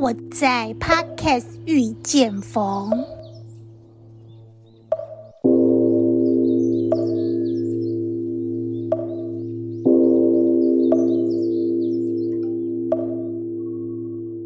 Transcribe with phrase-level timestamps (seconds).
[0.00, 2.88] 我在 Podcast 遇见佛，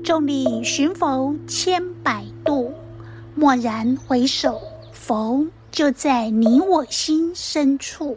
[0.02, 2.72] 众里寻佛千百度，
[3.36, 4.58] 蓦然回首，
[5.04, 8.16] 佛就在你我心深处。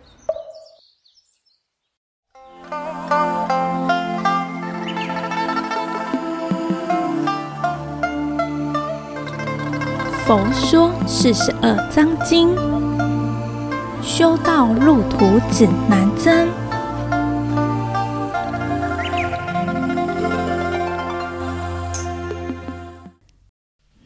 [10.27, 12.55] 佛说四十二章经，
[14.04, 16.48] 修道路途指南针。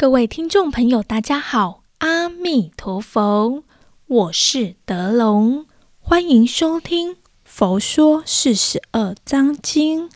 [0.00, 3.64] 各位听众朋友，大家好，阿弥陀佛，
[4.06, 5.66] 我是德龙，
[5.98, 10.08] 欢迎收听《佛说四十二章经》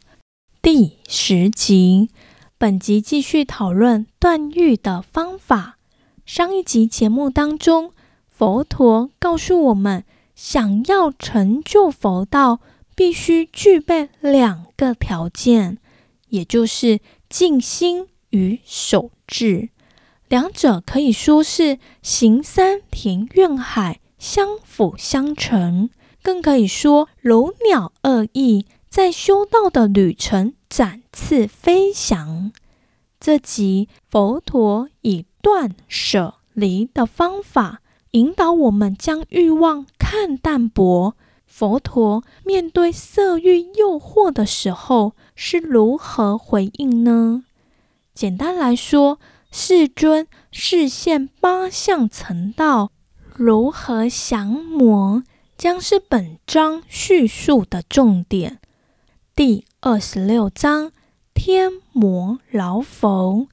[0.62, 2.10] 第十集。
[2.56, 5.78] 本集继续讨论断欲的方法。
[6.24, 7.92] 上一集节目当中，
[8.28, 10.04] 佛陀告诉我们，
[10.36, 12.60] 想要成就佛道，
[12.94, 15.78] 必须具备两个条件，
[16.28, 19.70] 也就是静心与守志。
[20.28, 25.88] 两者可以说是行山填愿海，相辅相成，
[26.22, 32.52] 更可以说如鸟二翼，在修道的旅程展翅飞翔。
[33.20, 37.80] 这集佛陀以断舍离的方法，
[38.12, 41.14] 引导我们将欲望看淡薄。
[41.46, 47.44] 佛陀面对色欲诱惑的时候，是如何回应呢？
[48.14, 49.18] 简单来说，
[49.50, 52.92] 世尊示现八相成道，
[53.34, 55.24] 如何降魔，
[55.56, 58.58] 将是本章叙述的重点。
[59.34, 60.92] 第二十六章：
[61.32, 63.48] 天魔扰佛。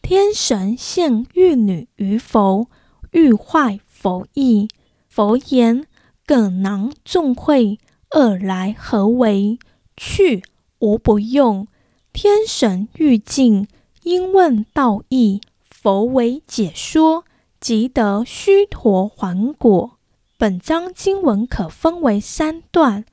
[0.00, 2.68] 天神现玉女于佛，
[3.10, 4.68] 欲坏佛意。
[5.08, 5.84] 佛言：
[6.24, 7.80] 葛囊众会，
[8.10, 9.58] 二来何为？
[9.96, 10.44] 去，
[10.78, 11.66] 无不用。
[12.12, 13.66] 天神欲尽，
[14.06, 15.40] 因问道义。
[15.68, 17.24] 佛为解说，
[17.58, 19.98] 即得须陀还果。
[20.38, 23.04] 本章经文可分为三段。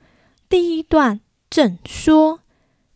[0.48, 2.38] 第一段正说：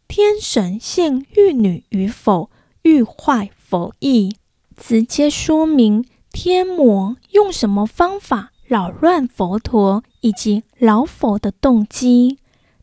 [0.06, 2.50] 天神现玉女与否，
[2.82, 3.50] 欲坏。
[3.56, 4.36] 佛意
[4.76, 12.38] 直接说明天魔用什么方法扰乱佛陀以及老佛的动机。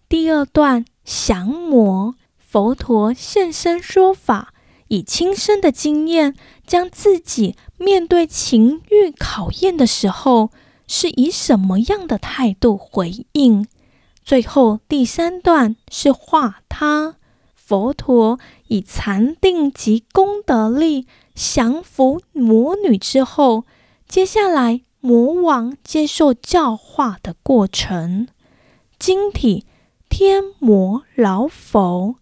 [0.10, 4.54] 第二段降魔，佛陀现身说法，
[4.96, 6.34] 以亲身的经验，
[6.66, 10.52] 将自己面对情欲考验的时候，
[10.88, 13.68] 是以什么样的态度回应。
[14.24, 17.16] 最后第三段是化他。
[17.54, 23.66] 佛陀以禅定及功德力降服魔女之后，
[24.08, 28.28] 接下来魔王接受教化的过程。
[28.98, 29.66] 经体
[30.08, 32.16] 天魔老佛，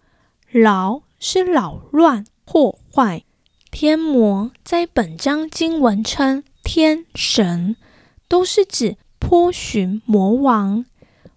[0.51, 3.23] 老是扰乱破坏。
[3.71, 7.75] 天魔在本章经文称天神，
[8.27, 10.85] 都是指波旬魔王。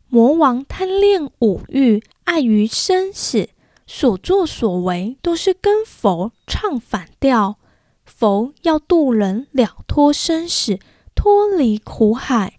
[0.09, 3.49] 魔王贪恋五欲，碍于生死。
[3.89, 7.57] 所作所为都是跟佛唱反调，
[8.05, 10.81] 佛要度人了脱生死，
[11.15, 12.55] 脱离苦海；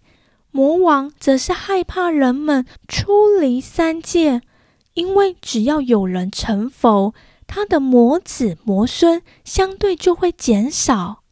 [0.52, 4.42] 魔王则是害怕人们出离三界，
[4.94, 7.14] 因为只要有人成佛，
[7.48, 11.24] 他的魔子魔孙相对就会减少，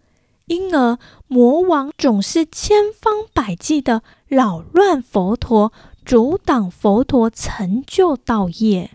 [0.46, 0.98] 因而
[1.28, 5.72] 魔王总是千方百计地扰乱佛陀，
[6.06, 8.92] 阻挡佛陀成就道业。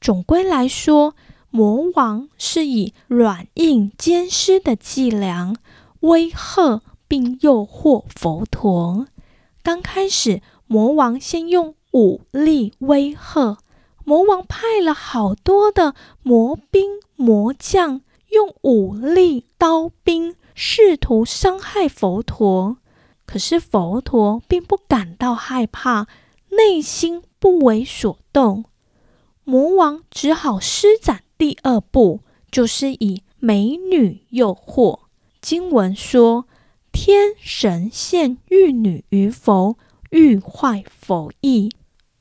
[0.00, 1.14] 总归来说，
[1.50, 5.54] 魔王是以软硬兼施的伎俩
[6.00, 9.06] 威吓并诱惑佛陀。
[9.62, 13.58] 刚开始，魔王先用武力威吓，
[14.08, 18.00] 魔王派了好多的魔兵魔将，
[18.30, 22.78] 用武力刀兵试图伤害佛陀。
[23.26, 26.06] 可是佛陀并不感到害怕，
[26.48, 28.64] 内心不为所动。
[29.44, 32.20] 魔王只好施展第二步，
[32.50, 35.00] 就是以美女诱惑。
[35.42, 36.46] 经文说
[36.90, 39.76] ：“天神现玉女于佛，
[40.12, 41.70] 欲坏佛意。”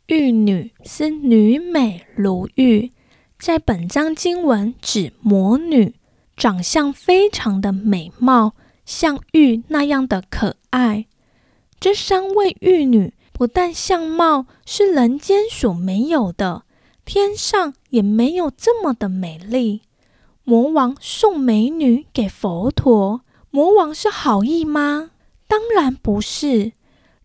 [0.07, 2.93] 玉女是女美如玉，
[3.37, 5.95] 在本章经文指魔女，
[6.37, 8.53] 长相非常的美貌，
[8.85, 11.07] 像玉那样的可爱。
[11.77, 16.63] 这三位玉女不但相貌是人间所没有的，
[17.03, 19.81] 天上也没有这么的美丽。
[20.45, 23.19] 魔王送美女给佛陀，
[23.51, 25.11] 魔王是好意吗？
[25.49, 26.71] 当然不是，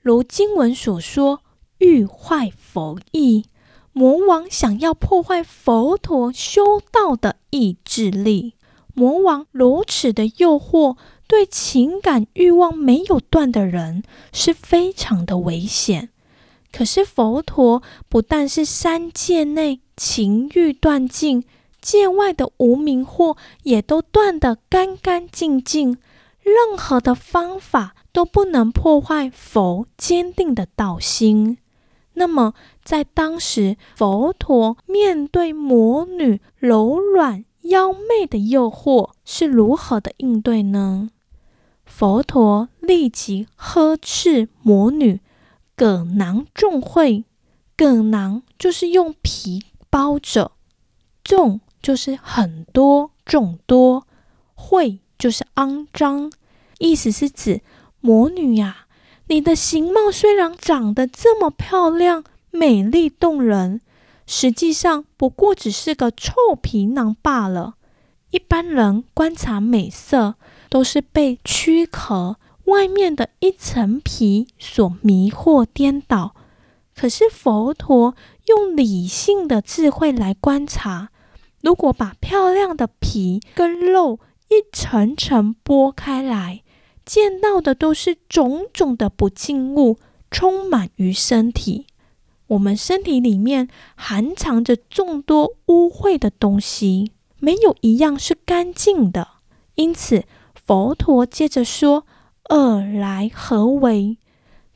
[0.00, 1.43] 如经文所说。
[1.82, 3.46] 欲坏佛意，
[3.93, 8.55] 魔王想要破坏佛陀修道的意志力。
[8.94, 10.96] 魔王如此的诱惑，
[11.26, 16.11] 对情感欲望没有断的人是非常的危险。
[16.70, 21.43] 可是佛陀不但是三界内情欲断尽，
[21.81, 25.99] 界外的无明惑也都断得干干净净，
[26.43, 31.58] 任何的方法都不能破坏佛坚定的道心。
[32.14, 32.54] 那么，
[32.84, 41.10] 在当时，佛陀面对魔女柔软妖媚的诱惑，是如何的应对呢？
[41.84, 45.20] 佛陀立即呵斥魔女
[45.76, 47.24] ：“葛囊众秽，
[47.76, 50.52] 葛囊就是用皮包着，
[51.22, 54.06] 众就是很多众多，
[54.56, 56.32] 秽就是肮脏，
[56.78, 57.60] 意思是指
[58.00, 58.86] 魔女呀、”
[59.32, 63.81] 你的形貌虽然长得这么漂亮、美丽动人，
[64.26, 67.76] 实际上不过只是个臭皮囊罢了。
[68.29, 70.34] 一般人观察美色，
[70.69, 72.37] 都是被躯壳
[72.67, 76.34] 外面的一层皮所迷惑颠倒。
[76.94, 78.14] 可是佛陀
[78.49, 81.08] 用理性的智慧来观察，
[81.62, 84.20] 如果把漂亮的皮跟肉
[84.50, 86.61] 一层层剥开来，
[87.04, 89.99] 见到的都是种种的不净物，
[90.31, 91.87] 充满于身体。
[92.49, 99.28] 我们身体里面含藏着众多污秽的东西，没有一样是干净的。
[99.75, 102.04] 因此，佛陀接着说
[102.50, 104.19] ：“尔来何为？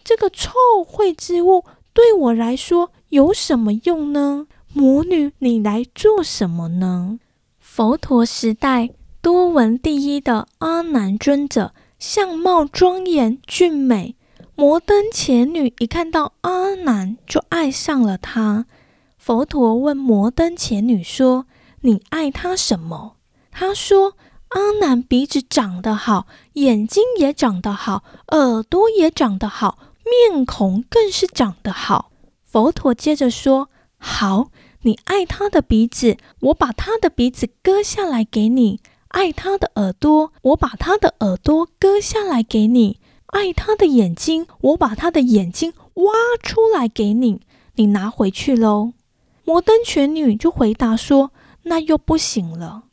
[0.03, 0.53] 这个臭
[0.87, 4.47] 秽之物对我来说有什么用呢？
[4.73, 7.19] 魔女，你来做什么呢？”
[7.61, 8.91] 佛陀时代
[9.21, 11.73] 多闻第一的阿难尊者。
[12.07, 14.15] 相貌庄严俊美，
[14.55, 18.67] 摩登伽女一看到阿难就爱上了他。
[19.19, 21.47] 佛陀问摩登伽女说
[21.83, 23.17] ：“你爱他什么？”
[23.51, 24.13] 他说
[24.55, 32.13] ：“阿难鼻子长得好，眼睛也长得好，耳朵也长得好，面孔更是长得好。”
[32.47, 33.69] 佛陀接着说
[33.99, 38.79] ：“好，你爱他的鼻子，我把他的鼻子割下来给你。”
[39.17, 42.99] 爱他的耳朵，我把他的耳朵割下来给你；
[43.29, 47.41] 爱他的眼睛，我把他的眼睛挖出来给你。
[47.77, 48.93] 你拿回去喽。
[49.43, 51.31] 摩登伽女就回答说
[51.65, 52.85] ：“那又不行了。”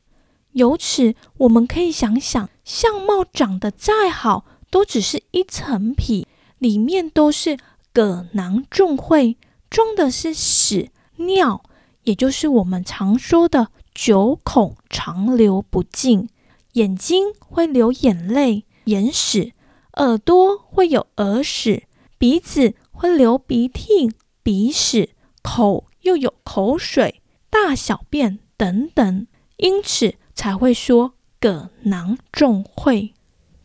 [0.54, 6.26] 由此，我们可以想想，相貌长得再好，都只是一层皮，
[6.58, 7.58] 里面都是
[7.92, 9.36] 葛囊众秽，
[9.70, 11.62] 装的是屎尿，
[12.04, 13.68] 也就是我们常说的。
[13.94, 16.30] 九孔长流不尽，
[16.74, 19.54] 眼睛会流眼泪、眼屎；
[19.94, 21.84] 耳朵会有耳屎；
[22.18, 25.10] 鼻子会流鼻涕、鼻屎；
[25.42, 33.12] 口又有口水、大小便等等，因此才会说葛囊众秽。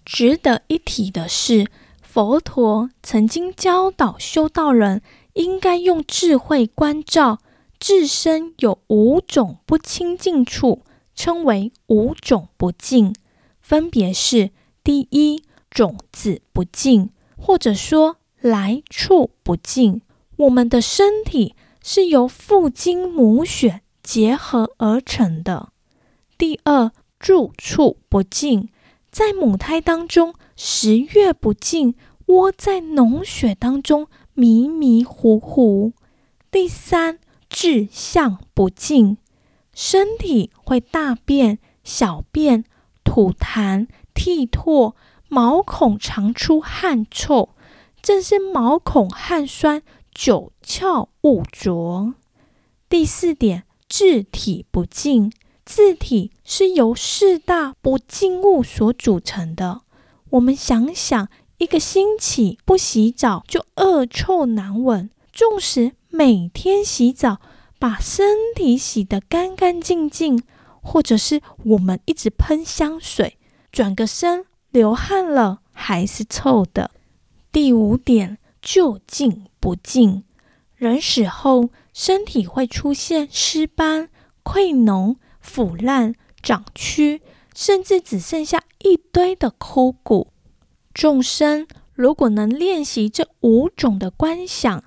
[0.05, 1.67] 值得一提的是，
[2.03, 5.01] 佛陀曾经教导修道人
[5.35, 7.39] 应该用智慧关照。
[7.81, 10.83] 自身有五种不清净处，
[11.15, 13.15] 称为五种不净，
[13.61, 14.51] 分别是：
[14.83, 20.03] 第一，种子不净，或者说来处不净。
[20.37, 25.73] 我们的身体是由父精母血结合而成的。
[26.37, 28.69] 第二，住处不净，
[29.11, 31.95] 在母胎当中十月不净，
[32.27, 35.93] 窝在脓血当中迷迷糊糊。
[36.51, 37.21] 第三。
[37.49, 39.19] 志向不净，
[39.75, 42.65] 身体会大便、小便、
[43.05, 44.95] 吐痰、涕唾，
[45.29, 47.51] 毛孔常出汗臭，
[48.03, 49.83] 这是毛孔汗酸、
[50.15, 52.15] 久窍误浊。
[52.89, 55.33] 第四点，自体不净，
[55.65, 59.83] 自体是由四大不净物所组成的。
[60.31, 61.29] 我们想想，
[61.59, 67.41] 一个星期不洗澡就恶臭难闻，纵使每天洗澡，
[67.79, 70.43] 把身体洗得干干净净，
[70.83, 73.39] 或者是我们一直喷香水，
[73.71, 76.91] 转个身流汗了还是臭的。
[77.53, 80.25] 第五点，就净不净。
[80.77, 84.09] 人死后，身体会出现尸斑、
[84.43, 87.21] 溃脓、腐烂、长蛆，
[87.55, 90.29] 甚至只剩下一堆的枯骨。
[90.95, 94.83] 众生如果能练习这五种的观想，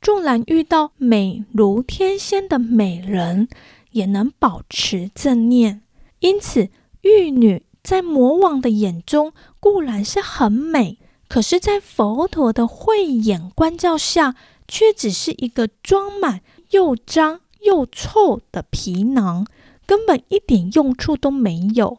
[0.00, 3.48] 纵然遇到美如天仙的美人，
[3.90, 5.82] 也能保持正念。
[6.20, 6.68] 因此，
[7.02, 14.34] 玉女在魔王的眼中固然是很美，可是，在佛陀的慧眼观照下，
[14.66, 19.46] 却只是一个装满又脏又臭的皮囊，
[19.84, 21.98] 根本一点用处都没有。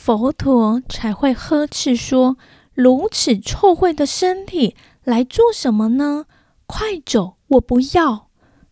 [0.00, 2.36] 佛陀才会呵斥说
[2.72, 6.26] ：“如此臭秽的身体来做什么呢？
[6.66, 7.37] 快走！
[7.48, 8.28] 我不要。”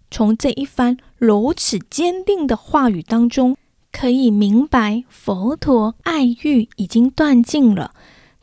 [0.09, 3.57] 从这一番如此坚定的话语当中，
[3.91, 7.93] 可以明白佛陀爱欲已经断尽了，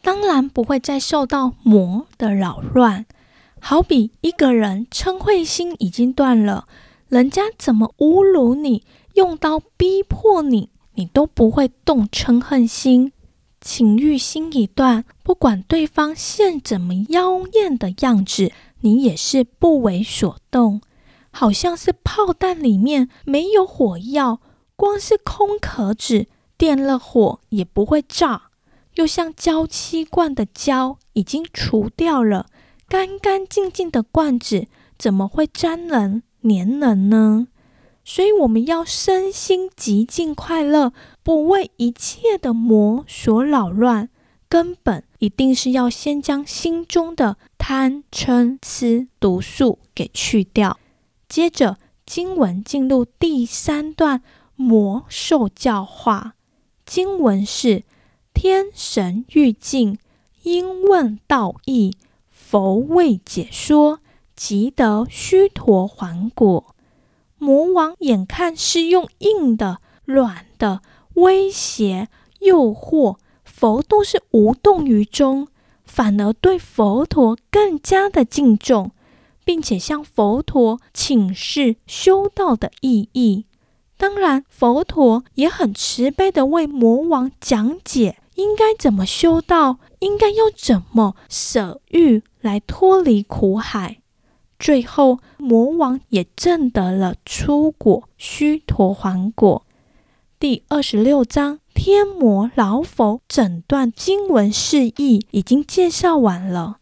[0.02, 3.06] 当然不会再受到魔的扰乱。
[3.60, 6.68] 好比一个人嗔恚心已经断了，
[7.08, 13.14] 人家怎么侮辱你，用刀逼迫你，你都不会动嗔恨心。
[13.62, 18.52] 情欲心一断，不管对方现怎么妖艳的样子，
[18.84, 20.80] 你也是不为所动。
[21.32, 24.40] 好像是炮弹里面没有火药，
[24.76, 28.44] 光是空壳子，点了火也不会炸。
[28.96, 32.46] 又像胶漆罐的胶已经除掉了。
[32.88, 34.68] 干干净净的罐子
[35.00, 37.48] 怎么会粘人、黏人呢？
[38.06, 44.10] 所以我们要身心极尽快乐，不为一切的魔所扰乱。
[44.48, 50.78] 根本一定是要先将心中的贪嗔痴毒素给去掉。
[51.30, 54.22] 接着经文进入第三段
[54.58, 56.34] 魔受教化。
[56.86, 57.84] 经文是：
[58.34, 59.98] 天神欲尽，
[60.42, 61.96] 因问道义。
[62.30, 64.00] 佛未解说，
[64.36, 66.76] 即得须陀洹果。
[67.38, 70.82] 魔王眼看是用硬的、软的
[71.14, 72.10] 威胁、
[72.42, 73.16] 诱惑，
[73.64, 75.48] 佛都是无动于衷，
[75.86, 78.92] 反而对佛陀更加的敬重，
[79.46, 83.46] 并且向佛陀请示修道的意义。
[83.96, 88.18] 当然，佛陀也很慈悲的为魔王讲解。
[88.36, 89.78] 应该怎么修道？
[90.00, 94.02] 应该要怎么舍欲来脱离苦海？
[94.60, 99.66] 最后，魔王也证得了初果须陀洹果。
[100.38, 106.78] 第二十六章天魔老佛整段经文释义已经介绍完了。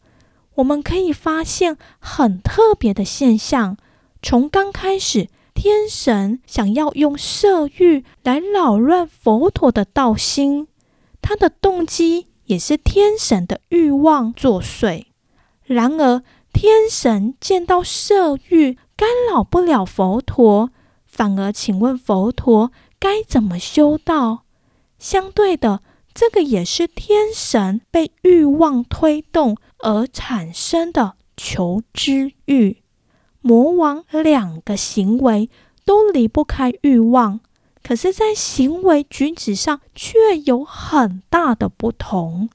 [0.55, 3.77] 我们可以发现很特别的现象：
[4.21, 10.67] 从刚开始，天神想要用色欲来扰乱佛陀的道心。
[11.21, 15.05] 他的动机也是天神的欲望作祟。
[15.63, 16.21] 然而，
[16.51, 20.69] 天神见到色欲干扰不了佛陀，
[21.05, 24.43] 反而请问佛陀该怎么修道？
[25.01, 25.81] 相对的，
[26.13, 32.77] 这个也是天神被欲望推动而产生的求知欲。
[33.41, 35.50] 魔王两个行为
[35.84, 37.39] 都离不开欲望。
[37.81, 42.48] 可是，在行为举止上却有很大的不同。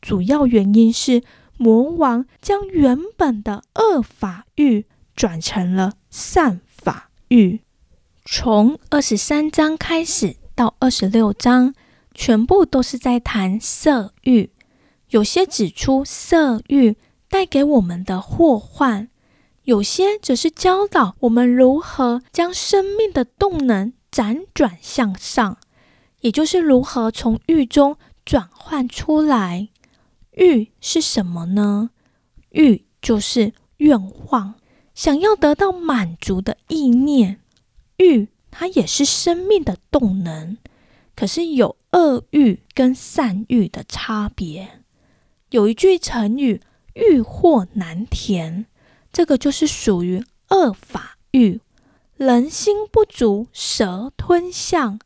[0.00, 1.24] 主要原因是
[1.56, 4.86] 魔王将原本的恶法欲
[5.16, 7.58] 转成了善法欲。
[8.24, 11.74] 从二十三章开始到二十六章，
[12.18, 14.50] 全部都是在谈色欲。
[15.10, 16.96] 有些指出色欲
[17.28, 19.08] 带给我们的祸患，
[19.62, 23.92] 有些则是教导我们如何将生命的动能。
[24.10, 25.58] 辗转向上，
[26.22, 29.68] 也就是如何从欲中转换出来。
[30.32, 31.90] 欲是什么呢？
[32.50, 33.96] 欲就是愿
[34.30, 34.54] 望，
[34.94, 37.40] 想要得到满足的意念。
[37.98, 40.56] 欲它也是生命的动能，
[41.14, 44.82] 可是有恶欲跟善欲的差别。
[45.50, 46.60] 有一句成语
[46.94, 48.66] “欲壑难填”，
[49.12, 51.60] 这个就是属于恶法欲。
[52.16, 54.98] 人心不足蛇吞象，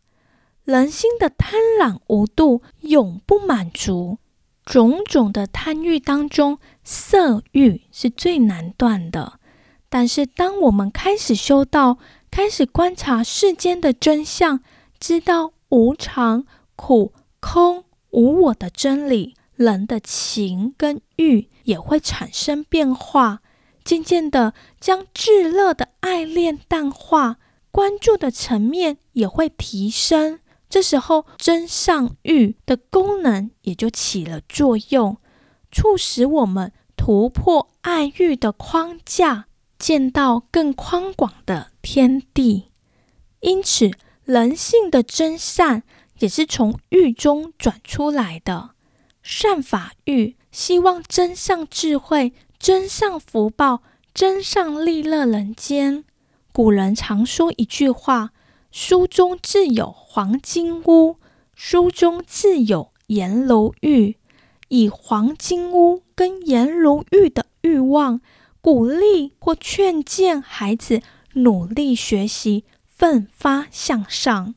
[0.65, 4.19] 人心的贪婪无度，永不满足。
[4.65, 9.41] 种种的贪欲当中，色欲是最难断的。
[9.89, 11.99] 但是，当我们开始修道，
[12.31, 14.61] 开始观察世间的真相，
[14.99, 16.47] 知道无常、
[16.85, 23.41] 苦、空、无我的真理，人的情跟欲也会产生变化，
[23.85, 27.37] 渐渐的将炙热的爱恋淡化，
[27.71, 30.41] 关注的层面也会提升。
[30.69, 35.19] 这时候，真善欲的功能也就起了作用，
[35.71, 39.47] 促使我们突破爱欲的框架，
[39.79, 42.73] 见到更宽广的天地。
[43.39, 43.93] 因此，
[44.25, 45.85] 人性的真善
[46.23, 48.71] 也是从欲中转出来的。
[49.23, 53.83] 善法欲希望真上智慧、真上福报、
[54.15, 56.05] 真上利乐人间。
[56.53, 58.31] 古人常说一句话。
[58.71, 61.19] 书中自有黄金屋，
[61.55, 64.17] 书中自有颜如玉。
[64.69, 68.23] 以黄金屋跟颜如玉的欲望，
[68.63, 71.03] 鼓励或劝谏孩子
[71.35, 74.55] 努力学习，奋发向上。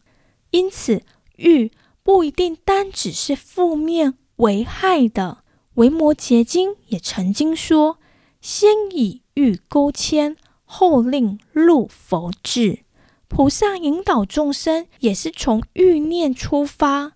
[0.51, 1.03] 因此，
[1.37, 1.71] 欲
[2.03, 5.43] 不一定单只是负面危害的。
[5.75, 7.99] 维摩诘经也曾经说
[8.39, 12.79] ：“先以欲勾牵，后令入佛智。”
[13.27, 17.13] 菩萨引导众生，也是从欲念出发。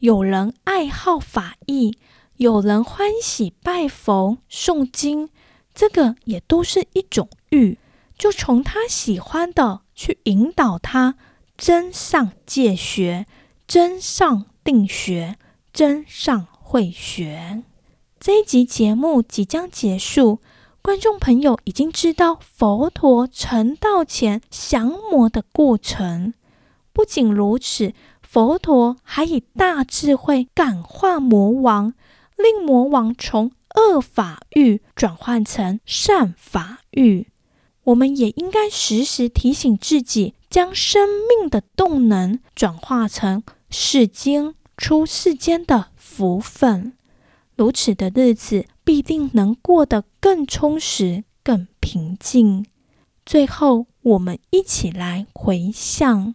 [0.00, 1.96] 有人爱好法义，
[2.36, 5.30] 有人欢喜拜佛诵经，
[5.74, 7.78] 这个也都是一种欲。
[8.18, 11.16] 就从他喜欢的去引导他，
[11.56, 13.26] 真上戒学，
[13.66, 15.36] 真上定学，
[15.72, 17.62] 真上慧学。
[18.20, 20.40] 这一集节目即将结束。
[20.82, 26.34] 观众朋友已经知道佛陀成道前降魔的过程。
[26.92, 31.94] 不仅如此，佛陀还以大智慧感化魔王，
[32.36, 37.28] 令魔王从恶法欲转换成善法欲。
[37.84, 46.94] 我们也应该时时提醒自己，将生命的动能转化成世间出世间的福分。
[47.56, 52.66] 如此的日子，必定能过得更充实、更平静。
[53.24, 56.34] 最后，我们一起来回向：